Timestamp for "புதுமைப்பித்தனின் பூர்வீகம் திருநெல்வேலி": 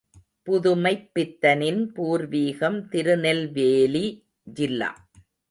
0.47-4.05